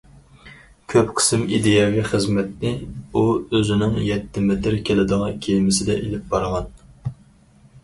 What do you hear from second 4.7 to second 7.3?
كېلىدىغان كېمىسىدە ئېلىپ بارغان.